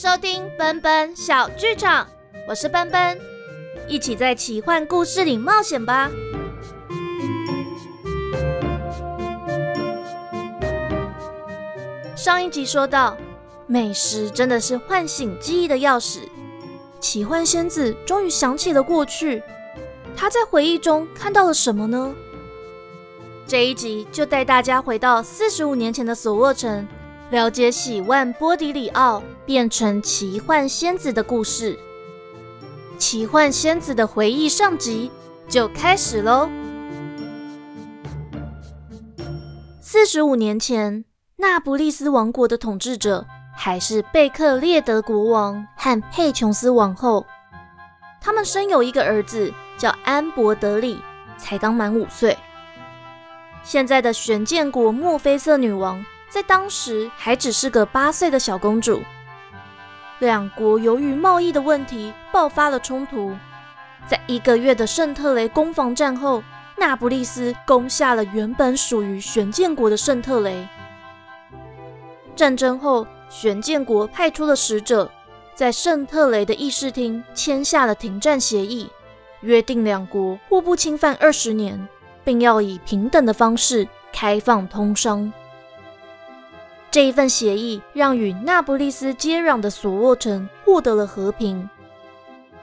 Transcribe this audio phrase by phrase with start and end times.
[0.00, 2.06] 收听奔奔小剧场，
[2.46, 3.20] 我是奔奔，
[3.88, 6.08] 一起在奇幻故事里冒险吧。
[12.14, 13.16] 上一集说到，
[13.66, 16.20] 美食真的是唤醒记忆的钥匙。
[17.00, 19.42] 奇幻仙子终于想起了过去，
[20.16, 22.14] 她在回忆中看到了什么呢？
[23.48, 26.86] 这一集就带大家回到四十五年前的索沃城。
[27.30, 31.78] 了解喜万波迪里奥变成奇幻仙子的故事，
[32.96, 35.10] 奇幻仙子的回忆上集
[35.46, 36.48] 就开始喽。
[39.82, 41.04] 四十五年前，
[41.36, 47.26] 那不利斯王国的统治者还是贝克列德国王和佩琼斯王后，
[48.22, 50.98] 他们生有一个儿子叫安博德里，
[51.36, 52.34] 才刚满五岁。
[53.62, 56.02] 现在的玄剑国墨菲瑟女王。
[56.28, 59.02] 在当时还只是个八岁的小公主，
[60.18, 63.34] 两国由于贸易的问题爆发了冲突。
[64.06, 66.42] 在一个月的圣特雷攻防战后，
[66.76, 70.66] 那不勒斯攻下了原本属于玄剑国的圣特雷。
[72.36, 75.10] 战争后，玄剑国派出了使者，
[75.54, 78.88] 在圣特雷的议事厅签下了停战协议，
[79.40, 81.88] 约定两国互不侵犯二十年，
[82.22, 85.32] 并要以平等的方式开放通商。
[86.90, 91.68] 这一份协议让与那不勒斯接壤的索沃城获得了和平，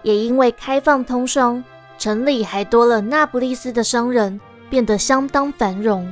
[0.01, 1.63] 也因为开放通商，
[1.99, 6.11] 城里还多了那不勒斯的商人，变得相当繁荣。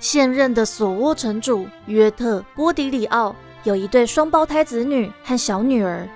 [0.00, 6.08] 现任的索沃城主约特波迪里奥有一对双胞胎子女和小女儿，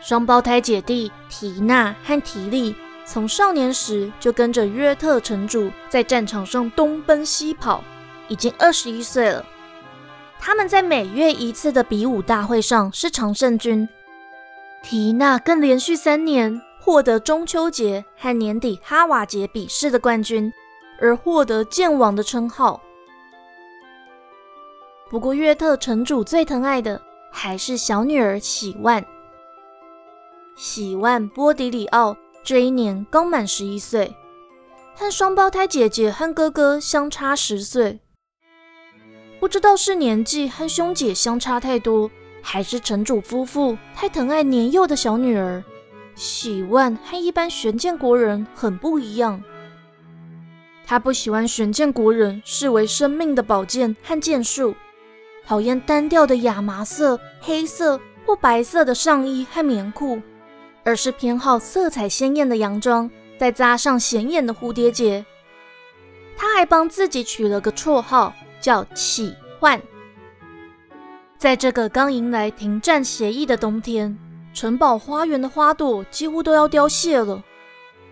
[0.00, 7.84] 双胞胎姐弟提娜和提利从少年时就跟着约特城主在战场上东奔西跑。
[8.28, 9.44] 已经二十一岁了。
[10.38, 13.88] 他们在每月一次的比武大会上是常胜军。
[14.82, 20.52] 缇娜更连续三年获得中秋节和年底哈瓦节比试的冠军，
[21.00, 22.82] 而获得剑王的称号。
[25.08, 27.00] 不过，约特城主最疼爱的
[27.32, 29.02] 还是小女儿喜万。
[30.56, 34.14] 喜万波迪里奥这一年刚满十一岁，
[34.94, 38.00] 和双胞胎姐姐和哥哥相差十岁。
[39.44, 42.10] 不知道是年纪和兄姐相差太多，
[42.40, 45.62] 还是城主夫妇太疼爱年幼的小女儿。
[46.14, 49.44] 喜万和一般玄剑国人很不一样，
[50.86, 54.74] 他不喜欢玄剑国人视为生命的宝剑和剑术，
[55.46, 60.22] 讨厌单调的亚麻色、黑色或白色的上衣和棉裤，
[60.84, 65.22] 而是偏好色彩鲜艳的洋装，再扎上显眼的蝴蝶结。
[66.34, 68.34] 他还帮自己取了个绰号。
[68.64, 69.78] 叫启幻。
[71.36, 74.18] 在这个刚迎来停战协议的冬天，
[74.54, 77.44] 城堡花园的花朵几乎都要凋谢了。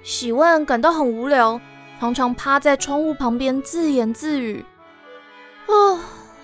[0.02, 1.58] 喜万感到很无聊，
[1.98, 4.62] 常常趴在窗户旁边自言自语
[5.64, 5.72] ：“啊，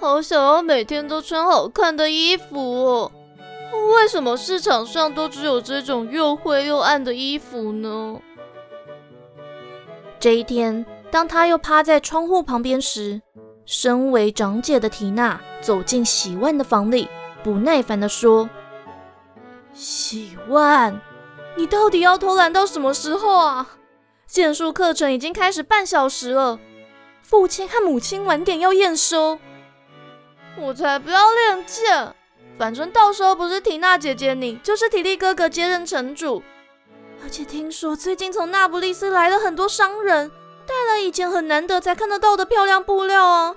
[0.00, 3.12] 好想要每天都穿好看的衣服哦！
[3.94, 8.18] 为什么市场上都只有这种又灰又暗的衣服呢？”
[10.18, 13.20] 这一天，当他又趴在窗户旁边时，
[13.70, 17.06] 身为长姐的缇娜走进喜万的房里，
[17.44, 18.48] 不耐烦地说
[19.74, 20.98] ：“喜万，
[21.54, 23.76] 你到底要偷懒到什么时候啊？
[24.26, 26.58] 剑术课程已经开始半小时了，
[27.20, 29.38] 父亲和母亲晚点要验收。
[30.56, 32.14] 我才不要练剑，
[32.56, 36.42] 反正到时候不是缇娜姐姐你，就是体力哥哥接任城主。
[37.22, 40.30] 而且听说最近从那不勒斯来了很多商人。”
[40.68, 43.56] 带来以前很难得才看得到的漂亮布料啊！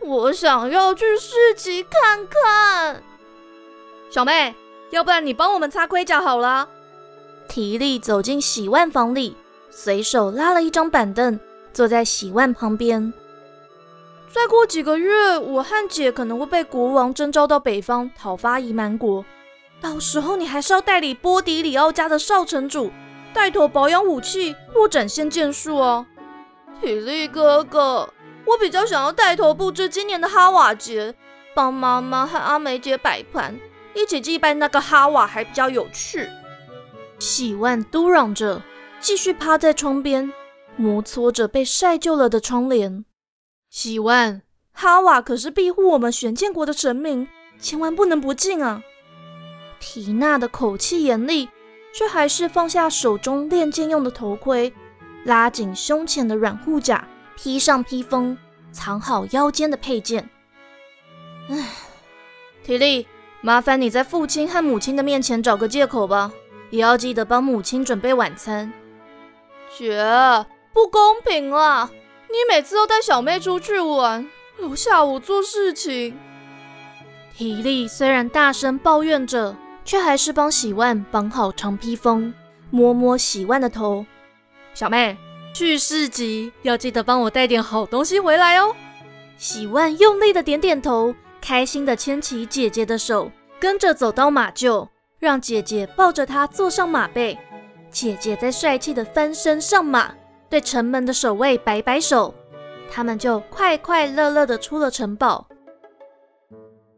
[0.00, 3.02] 我想要去市集看看。
[4.10, 4.56] 小妹，
[4.90, 6.68] 要不然你帮我们擦盔甲好了。
[7.48, 9.36] 提利走进洗腕房里，
[9.70, 11.38] 随手拉了一张板凳，
[11.72, 13.12] 坐在洗腕旁边。
[14.32, 19.24] 再过几个月，我和姐可能会被国王征召到北方讨伐夷蛮国，
[19.80, 22.90] 到时候你还是要代理波迪里奥家的少城主，
[23.32, 26.06] 带头保养武器或展现剑术哦。
[26.80, 28.08] 体力哥哥，
[28.46, 31.14] 我比较想要带头布置今年的哈瓦节，
[31.54, 33.60] 帮妈妈和阿梅姐摆盘，
[33.94, 36.26] 一起祭拜那个哈瓦还比较有趣。
[37.18, 38.62] 喜万嘟嚷着，
[38.98, 40.32] 继续趴在窗边，
[40.76, 43.04] 摩挲着被晒旧了的窗帘。
[43.68, 44.40] 喜万，
[44.72, 47.28] 哈瓦可是庇护我们玄剑国的神明，
[47.60, 48.82] 千万不能不敬啊！
[49.78, 51.50] 缇娜的口气严厉，
[51.92, 54.72] 却还是放下手中练剑用的头盔。
[55.24, 57.06] 拉紧胸前的软护甲，
[57.36, 58.36] 披上披风，
[58.72, 60.28] 藏好腰间的佩剑。
[61.48, 61.68] 唉，
[62.64, 63.06] 体力，
[63.40, 66.32] 麻烦你在父亲和母亲的面前找个借口吧，
[66.70, 68.72] 也要记得帮母亲准备晚餐。
[69.76, 70.02] 姐，
[70.72, 71.90] 不公平啊！
[72.28, 74.28] 你每次都带小妹出去玩，
[74.58, 76.16] 留下我做事情。
[77.34, 82.32] 体力虽然大声抱怨着，却还是帮喜万绑好长披风，
[82.70, 84.06] 摸摸喜万的头。
[84.80, 85.14] 小妹，
[85.52, 88.74] 去市集要记得帮我带点好东西回来哦。
[89.36, 91.14] 喜万用力的点点头。
[91.38, 93.30] 开心的牵起姐姐的手，
[93.60, 94.88] 跟着走到马厩，
[95.18, 97.38] 让姐姐抱着她坐上马背。
[97.90, 100.14] 姐姐在帅气的翻身上马，
[100.48, 102.34] 对城门的守卫摆摆手，
[102.90, 105.46] 他们就快快乐乐的出了城堡。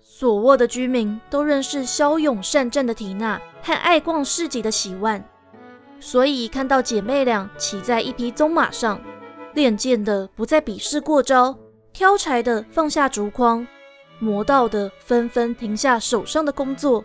[0.01, 5.25] 索沃的居民都认识骁勇善战的缇娜和爱逛市集的喜万，
[6.05, 9.01] 所以看到姐妹俩骑在一匹棕马上，
[9.55, 11.57] 练剑的不再比试过招，
[11.93, 13.65] 挑柴的放下竹筐。
[14.19, 17.05] 魔道的纷纷停下手上的工作，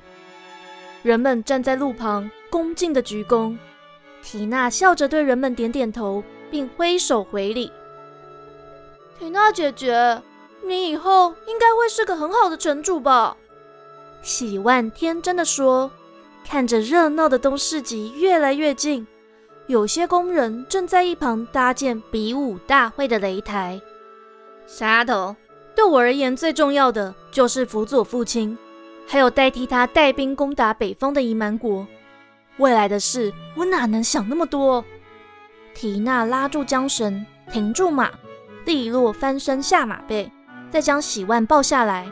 [1.04, 3.56] 人们站在路旁恭敬的鞠躬。
[4.24, 7.72] 缇娜笑着对人们点点头，并挥手回礼。
[9.20, 10.24] 缇娜姐姐，
[10.66, 13.38] 你以后应该会是个很好的城主吧？
[14.24, 15.92] 喜万天真的说。
[16.50, 19.06] 看着热闹的东市集越来越近，
[19.68, 23.82] 有些工人正在一旁搭建比武大会的擂台。
[24.80, 25.36] 丫头。
[25.76, 28.58] 对我而言，最重要的就是辅佐父亲，
[29.06, 31.86] 还有代替他带兵攻打北方的夷蛮国。
[32.58, 34.84] 未来的事，我哪能想那么多？
[35.76, 38.10] 缇娜拉住缰绳，停住马，
[38.66, 40.32] 利落翻身下马背，
[40.72, 42.10] 再将喜万抱下来。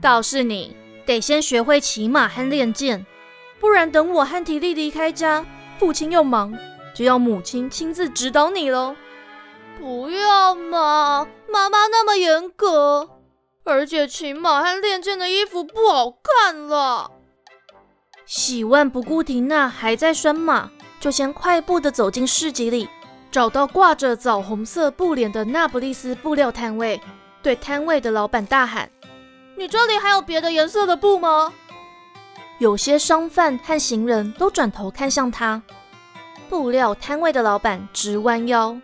[0.00, 0.74] 倒是你，
[1.06, 3.06] 得先学会骑马和练剑，
[3.62, 5.46] 不然等我和体力离开家，
[5.78, 6.52] 父亲又忙，
[6.92, 8.96] 就要母亲亲自指导你喽。
[9.78, 13.08] 不要嘛，妈妈那么严格，
[13.62, 17.12] 而且骑马和练剑的衣服不好看了。
[18.26, 20.68] 喜万不顾缇娜还在拴马，
[20.98, 22.88] 就先快步的走进市集里，
[23.30, 27.00] 找到挂着枣红色布帘的那不勒斯布料摊位，
[27.40, 28.90] 对摊位的老板大喊
[29.56, 31.52] ：“你这里还有别的颜色的布吗？”
[32.62, 35.60] 有些商贩和行人都转头看向他。
[36.48, 38.76] 布料摊位的老板直弯腰。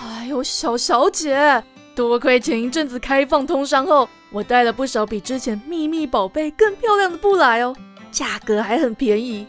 [0.00, 1.62] 哎呦，小小姐，
[1.94, 7.76] 多亏前一阵子开放通商后，我带了不少比之前秘密宝贝更漂亮的布来哦，
[8.10, 9.46] 价格还很便宜。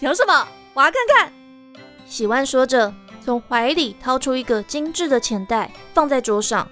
[0.00, 0.46] 有什么？
[0.74, 1.32] 我要看看。
[2.04, 2.92] 喜万说着，
[3.24, 6.68] 从怀里掏出一个精致的钱袋，放在桌上。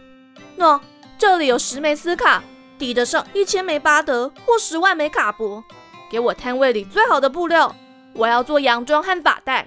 [0.58, 0.78] 喏，
[1.16, 2.44] 这里有十枚斯卡，
[2.76, 5.64] 抵得上一千枚巴德或十万枚卡帛。
[6.10, 7.74] 给我摊位里最好的布料，
[8.12, 9.66] 我要做洋装和发带。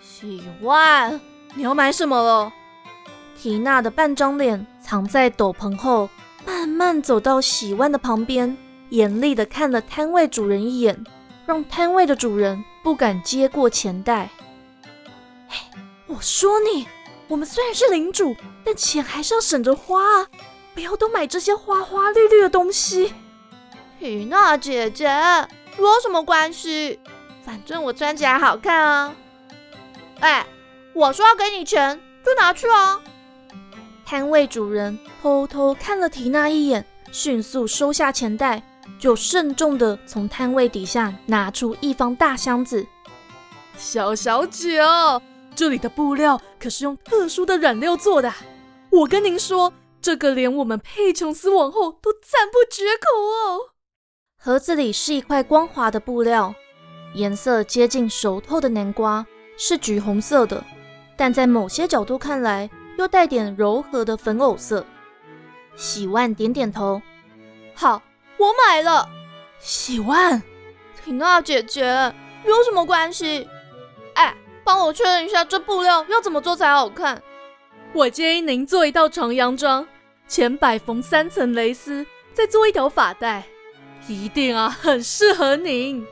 [0.00, 1.20] 喜万。
[1.54, 2.50] 你要买什么了？
[3.36, 6.08] 缇娜的半张脸藏在斗篷后，
[6.46, 8.56] 慢慢走到喜万的旁边，
[8.88, 11.04] 严厉的看了摊位主人一眼，
[11.44, 14.30] 让摊位的主人不敢接过钱袋。
[15.46, 15.58] 嘿，
[16.06, 16.86] 我说你，
[17.28, 18.34] 我们虽然是领主，
[18.64, 20.26] 但钱还是要省着花啊，
[20.72, 23.12] 不要都买这些花花绿绿的东西。
[24.02, 25.06] 缇娜姐姐，
[25.78, 26.98] 有什么关系？
[27.44, 29.14] 反正我穿起来好看啊。
[30.18, 30.44] 哎。
[30.94, 33.00] 我说要给你钱，就拿去啊！
[34.04, 38.62] 摊位主人偷偷看了缇娜一眼，迅速收下钱袋，
[38.98, 42.86] 就慎重地从摊位底下拿出一方大箱子。
[43.78, 44.82] 小小姐，
[45.54, 48.30] 这里的布料可是用特殊的染料做的，
[48.90, 53.71] 我跟您说，这个连我们佩琼斯王后都赞不绝口哦。
[54.44, 56.52] 盒子里是一块光滑的布料，
[57.14, 59.24] 颜色接近熟透的南瓜，
[59.56, 60.64] 是橘红色的。
[61.16, 62.68] 但在某些角度看来，
[62.98, 64.84] 又带点柔和的粉藕色。
[65.76, 67.00] 喜万点点头，
[67.72, 68.02] 好，
[68.36, 69.08] 我买了。
[69.60, 70.42] 喜万，
[71.04, 72.12] 缇娜姐姐，
[72.44, 73.48] 有什么关系？
[74.14, 74.34] 哎，
[74.64, 77.22] 帮我确认一下，这布料要怎么做才好看？
[77.92, 79.86] 我建议您做一套长洋装，
[80.26, 83.44] 前摆缝三层蕾丝，再做一条发带，
[84.08, 86.06] 一定啊，很适合您。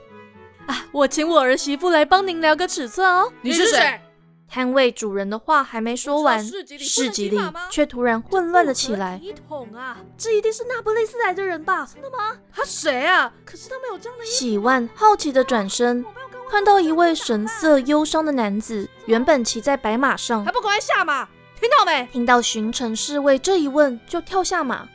[0.66, 3.32] 啊，我请我儿媳妇来帮您量个尺寸哦。
[3.42, 4.00] 你是谁？
[4.49, 7.38] 摊位主人的话还没说完，市集里
[7.70, 9.16] 却突然混乱了起来。
[9.23, 11.88] 一桶啊这一定是那不勒斯来的人吧？
[11.92, 12.37] 真的吗？
[12.52, 13.32] 他谁啊？
[13.44, 14.25] 可是他没有这样的。
[14.25, 16.04] 喜万好奇的转身，
[16.50, 21.28] 看到一位神色忧伤的男子，原本骑在白马上，还不赶快下马？
[21.61, 22.09] 听到没？
[22.12, 24.88] 听到巡城侍卫这一问，就跳下马。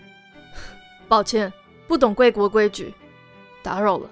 [1.08, 1.54] 抱歉，
[1.88, 2.94] 不懂贵国规矩，
[3.62, 4.10] 打扰了。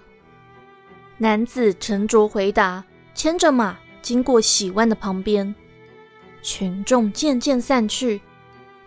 [1.17, 3.77] 男子沉着回答，牵着马。
[4.01, 5.55] 经过喜万的旁边，
[6.41, 8.19] 群众渐渐散去，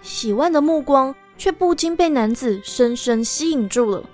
[0.02, 4.04] 喜万的目光却不禁被男子深深吸引住了。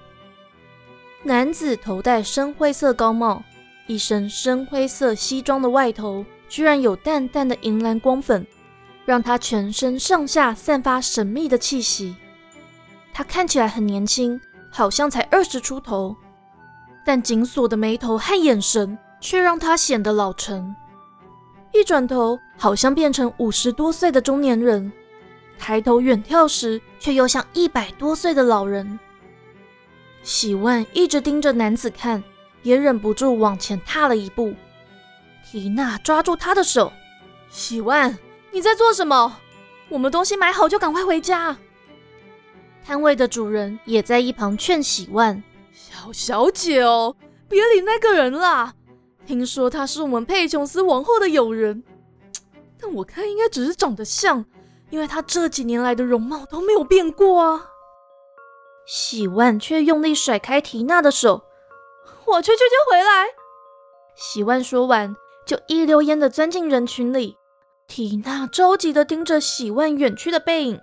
[1.24, 3.42] 男子头戴深灰色高帽，
[3.88, 8.46] 一身深灰色西装的外头居然有淡淡的银蓝光粉，
[9.04, 12.14] 让他全身上下散发神秘的气息。
[13.12, 14.40] 他看起来很年轻，
[14.72, 16.16] 好像才二十出头，
[17.04, 20.74] 但紧锁的眉头和眼神却让他显得老成。
[21.72, 24.90] 一转头，好像变成五十多岁的中年人；
[25.58, 28.98] 抬头远眺时，却又像一百多岁的老人。
[30.22, 32.22] 喜万一直盯着男子看，
[32.62, 34.54] 也忍不住往前踏了一步。
[35.50, 36.92] 缇娜抓住他的手
[37.50, 38.16] ：“喜万，
[38.52, 39.36] 你在做什么？
[39.88, 41.56] 我们东西买好就赶快回家。”
[42.84, 47.16] 摊位的主人也在一旁劝喜万：“小小姐哦，
[47.48, 48.74] 别理那个人啦。
[49.24, 51.84] 听说他是我们佩琼斯王后的友人，
[52.80, 54.44] 但我看应该只是长得像，
[54.90, 57.66] 因为他这几年来的容貌都没有变过啊。”
[58.84, 61.44] 喜万却用力甩开缇娜的手
[62.26, 63.28] ：“我去救救回来。”
[64.16, 65.14] 喜万说完，
[65.46, 67.36] 就一溜烟的钻进人群里。
[67.86, 70.80] 缇娜着急的盯着喜万远去的背影。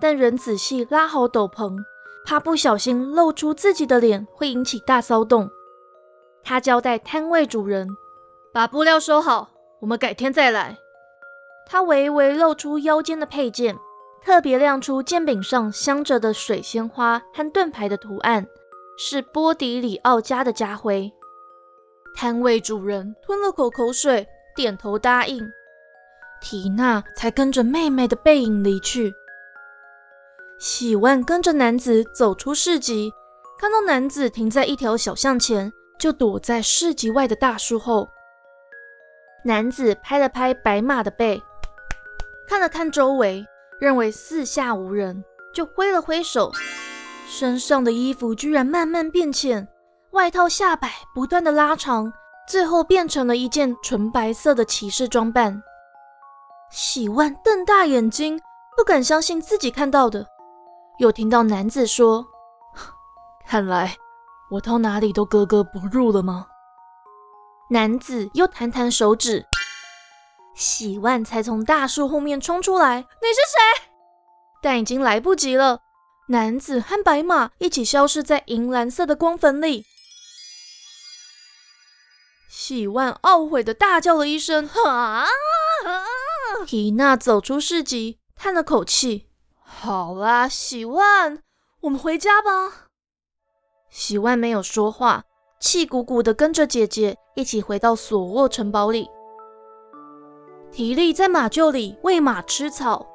[0.00, 1.76] 但仍仔细拉好斗篷，
[2.24, 5.50] 怕不小心露出自己的脸会引起大骚动。
[6.42, 7.86] 他交代摊位主人
[8.52, 10.78] 把布料收好，我们改天再来。
[11.66, 13.76] 他微微露出腰间的佩剑，
[14.24, 18.46] 特别亮出剑柄上镶着的水仙花和盾牌的图案，
[18.98, 21.12] 是波迪里奥家的家徽。
[22.16, 24.26] 摊位主人吞了口口水，
[24.56, 25.40] 点头答应。
[26.42, 29.14] 缇娜才跟着妹妹的背影离去。
[30.60, 33.10] 喜万跟着男子走出市集，
[33.58, 38.06] 看到男子停在一条小巷前，就躲在市集外的大树后。
[39.42, 41.42] 男子拍了拍白马的背，
[42.46, 43.42] 看了看周围，
[43.80, 45.24] 认为四下无人，
[45.54, 46.52] 就挥了挥手。
[47.26, 49.66] 身上的衣服居然慢慢变浅，
[50.10, 52.12] 外套下摆不断的拉长，
[52.46, 55.62] 最后变成了一件纯白色的骑士装扮。
[56.70, 58.38] 喜万瞪大眼睛，
[58.76, 60.26] 不敢相信自己看到的。
[61.00, 62.26] 又听到男子说
[63.48, 63.96] ：“看来
[64.50, 66.46] 我到哪里都格格不入了吗？”
[67.72, 69.46] 男子又弹弹手指，
[70.54, 73.40] 喜万才从大树后面冲出来：“你是
[73.80, 73.88] 谁？”
[74.60, 75.80] 但已经来不及了，
[76.28, 79.86] 男子和白马一起消失在银蓝色的光粉里。
[82.50, 85.24] 喜万懊悔的大叫了一声：“啊！”
[86.68, 89.29] 缇娜走出市集，叹了口气。
[89.72, 91.38] 好啦，喜万，
[91.82, 92.88] 我们回家吧。
[93.88, 95.24] 喜万没有说话，
[95.58, 99.08] 气鼓鼓的跟着姐姐一起回到索沃城堡里。
[100.70, 103.06] 提利在马厩里喂马吃草，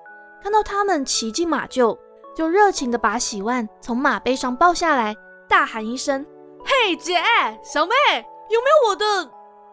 [0.41, 1.95] 看到他们骑进马厩，
[2.35, 5.15] 就热情的把喜万从马背上抱下来，
[5.47, 6.25] 大喊一声
[6.65, 7.21] ：“嘿，姐，
[7.63, 7.93] 小妹，
[8.49, 9.31] 有没有我的？”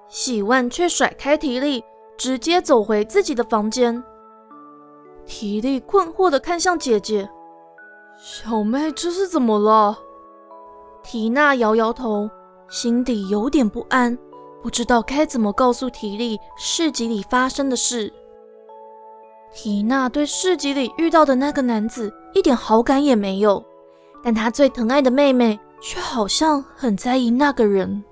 [0.08, 1.82] 喜万却甩开提利，
[2.18, 4.04] 直接走回自己的房间。
[5.26, 7.28] 提利困惑的看向姐姐，
[8.18, 9.98] 小妹这是怎么了？
[11.02, 12.28] 缇娜摇摇头，
[12.68, 14.16] 心底有点不安，
[14.62, 18.12] 不知道该怎么告诉提利市集里发生的事。
[19.52, 23.62] 缇娜对市集里遇到的那个男子一点好感也没有，
[24.22, 28.02] 但她最疼爱的妹妹却好像很在意那个人。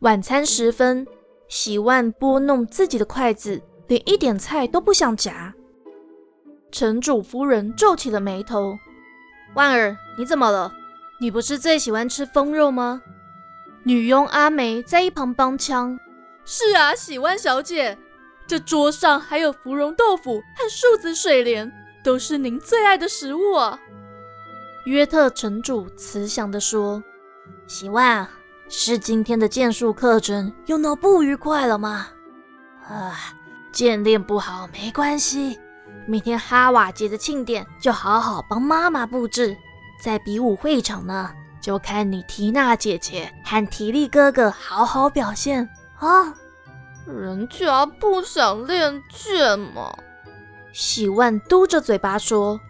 [0.00, 1.06] 晚餐时分，
[1.48, 3.60] 喜万拨弄自己的筷子。
[3.88, 5.54] 连一点菜都不想夹，
[6.70, 8.78] 城主夫人皱起了眉头。
[9.54, 10.72] 万儿，你怎么了？
[11.20, 13.02] 你不是最喜欢吃风肉吗？
[13.84, 15.98] 女佣阿梅在一旁帮腔。
[16.44, 17.98] 是啊，喜万小姐，
[18.46, 21.70] 这桌上还有芙蓉豆腐和树子水莲，
[22.02, 23.78] 都是您最爱的食物啊。
[24.86, 27.02] 约特城主慈祥地说
[27.68, 28.26] ：“喜万，
[28.68, 32.08] 是今天的剑术课程又闹不愉快了吗？”
[32.88, 33.34] 啊。
[33.72, 35.58] 剑练不好没关系，
[36.06, 39.56] 明天哈瓦节的庆典就好好帮妈妈布置。
[40.00, 46.34] 在比武会场呢，就看你缇娜姐姐和提利哥哥好好表现啊！
[47.06, 49.92] 人家不想练剑嘛。
[50.72, 52.60] 喜万嘟着嘴巴说，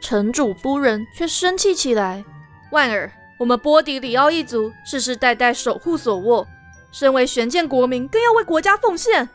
[0.00, 2.24] 城主夫人却生气起来。
[2.70, 6.46] 万儿，我们波迪里奥一族世世代代守护索沃，
[6.92, 9.28] 身为玄剑国民，更要为国家奉献。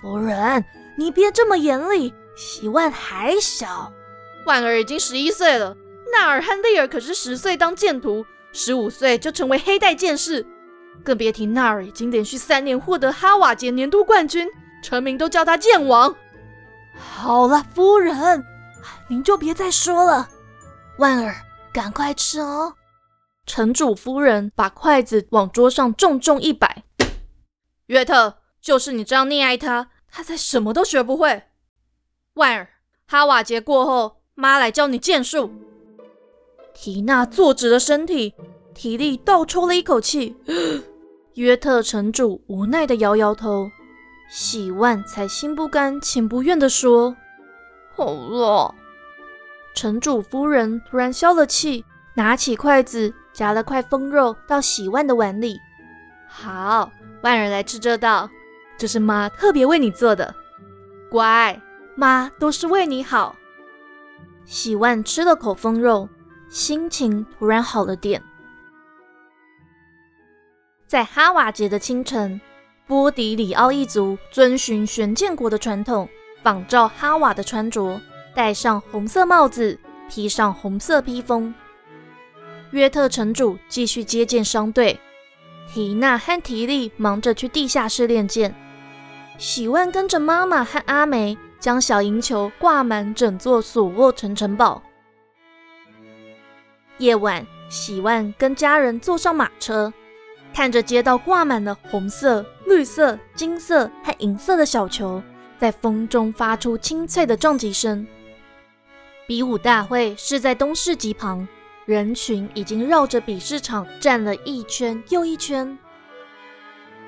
[0.00, 0.64] 夫人，
[0.96, 2.14] 你别这么严厉。
[2.36, 3.92] 喜万还小，
[4.46, 5.76] 万儿已经十一岁了。
[6.10, 10.46] 纳尔和利尔可是十岁当剑徒，十五岁就成为黑带剑士，
[11.04, 14.48] 更别提纳尔已经连续三年获得哈瓦杰年度冠军，
[14.82, 16.14] 臣民都叫他剑王。
[16.96, 18.42] 好了，夫人，
[19.08, 20.30] 您就别再说了。
[20.96, 21.34] 万儿，
[21.74, 22.74] 赶快吃哦。
[23.44, 26.84] 城主夫人把筷子往桌上重重一摆。
[27.86, 31.44] 约特，就是你这样溺爱他，他才什么都学不会。
[32.34, 32.68] 万尔，
[33.06, 35.52] 哈瓦节过后，妈来教你剑术。
[36.74, 38.34] 缇娜坐直了身体，
[38.74, 40.36] 体力倒抽了一口气。
[41.34, 43.70] 约特城主无奈的摇摇头，
[44.30, 47.16] 喜万才心不甘情不愿的说
[47.94, 48.74] ：“好了。”
[49.74, 55.58] 城主夫人突然消了气，拿起筷子夹了块风肉到喜万的碗里。
[56.28, 56.90] 好，
[57.22, 58.28] 万儿来吃这道，
[58.80, 60.34] 这是妈特别为你做的。
[61.10, 61.60] 乖，
[61.96, 63.36] 妈都是为你好。
[64.46, 66.08] 喜万吃了口风肉，
[66.48, 68.22] 心情突然好了点。
[70.86, 72.40] 在哈瓦节的清晨，
[72.86, 76.08] 波迪里奥一族遵循玄剑国的传统，
[76.42, 78.00] 仿照哈瓦的穿着。
[78.34, 81.54] 戴上红色帽子，披上红色披风。
[82.70, 84.98] 约特城主继续接见商队，
[85.74, 88.54] 缇娜和提利忙着去地下室练剑。
[89.40, 94.82] 喜万跟着妈妈和阿梅将小银球挂满整座索沃城城堡。
[96.98, 99.90] 夜晚，喜万跟家人坐上马车，
[100.52, 105.22] 看着街道挂满了红色、绿色、金色和银色的小球，
[105.58, 108.06] 在风中发出清脆的撞击声。
[109.26, 111.48] 比武大会是在东市集旁，
[111.86, 115.78] 人群已经绕着比试场站了一圈又一圈。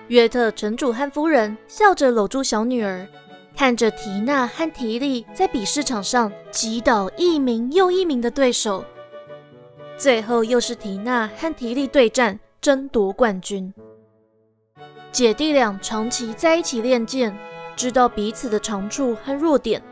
[0.08, 3.06] 约特城主和夫人笑着搂住小女儿，
[3.56, 8.84] 看着缇娜和提利在比试场上击倒一名又一名的对手，
[9.96, 13.72] 最后又是缇娜和提利对战，争夺冠军。
[15.10, 17.36] 姐弟俩长期在一起练剑，
[17.76, 19.82] 知道彼此的长处和弱点。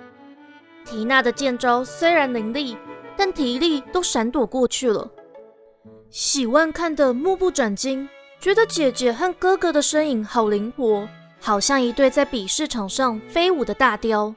[0.84, 2.76] 缇娜的剑招虽然凌厉，
[3.16, 5.10] 但提利都闪躲过去了。
[6.10, 8.08] 喜万看得目不转睛，
[8.40, 11.06] 觉得姐姐和哥哥的身影好灵活，
[11.38, 14.34] 好像一对在比试场上飞舞的大雕。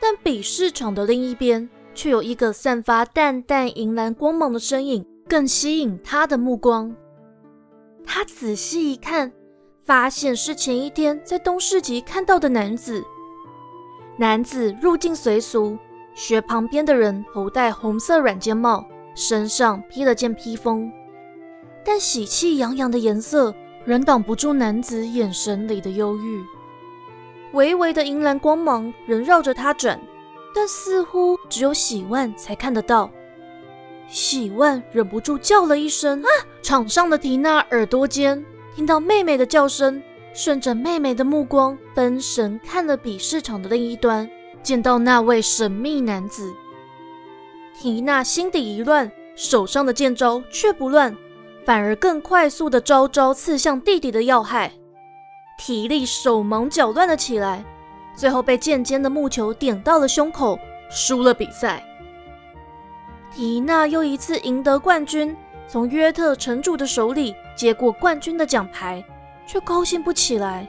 [0.00, 6.96] 但比试场的另一边，却有一个散发淡淡银蓝光芒的身影，更吸引他的目光。
[8.06, 9.30] 他仔细一看，
[9.84, 13.04] 发现是前一天在东市集看到的男子。
[14.16, 15.76] 男子入境随俗，
[16.14, 18.82] 学旁边的人头戴红色软尖帽，
[19.14, 20.90] 身上披了件披风，
[21.84, 26.42] 但喜气洋洋的颜色仍挡不住男子眼神里的忧郁。
[27.52, 30.00] 微微的银蓝光芒仍绕着他转，
[30.54, 33.10] 但似乎只有喜万才看得到。
[34.08, 36.28] 喜万忍不住叫了一声：“啊！”
[36.62, 40.02] 场上的缇娜耳朵尖听到妹妹的叫声。
[40.34, 44.26] 顺着妹妹的目光，分神看了比试场的另一端，
[44.62, 46.50] 见到那位神秘男子。
[47.74, 51.14] 缇娜心底一乱，手上的剑招却不乱，
[51.64, 54.72] 反而更快速的招招刺向弟弟的要害。
[55.58, 57.64] 体力手忙脚乱了起来，
[58.14, 60.58] 最后被剑尖的木球点到了胸口，
[60.90, 61.82] 输了比赛。
[63.36, 69.04] 缇娜又一次赢得冠军，从约特城主的手里接过冠军的奖牌。
[69.44, 70.66] 却高兴不起来，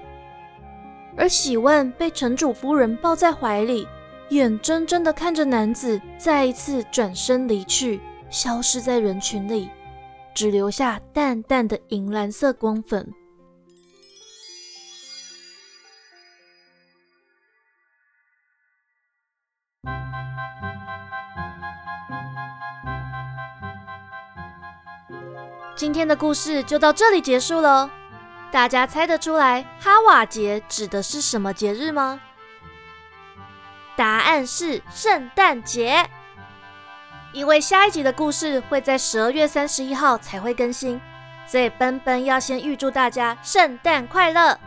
[1.15, 3.87] 而喜万被城主夫人抱在怀里，
[4.29, 8.01] 眼睁睁地看着男子再一次转身离去，
[8.31, 9.69] 消失在人群里，
[10.33, 13.13] 只留下淡淡的银蓝色光粉。
[25.75, 27.89] 今天的故事就到这里结束喽。
[28.51, 32.21] 大家猜得出来哈瓦节指的是什么节日吗？
[33.95, 36.09] 答案是圣诞节。
[37.33, 41.01] 因为下一集的故事会在十二月三十一号才会更新，
[41.47, 44.57] 所以奔奔要先预祝大家圣诞快乐。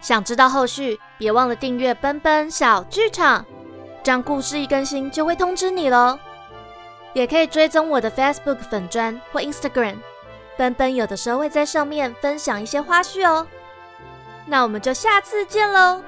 [0.00, 3.44] 想知道后续，别忘了订阅奔奔小剧场，
[4.02, 6.18] 这样故事一更新就会通知你喽。
[7.14, 9.96] 也可以追踪我的 Facebook 粉砖或 Instagram。
[10.58, 13.46] 奔奔有的时候会在上面分享一些花絮哦，
[14.44, 16.02] 那我们就下次见喽！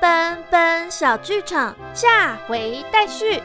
[0.00, 3.40] 奔奔小剧场下回待续。